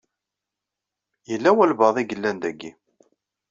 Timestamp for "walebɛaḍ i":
1.55-2.03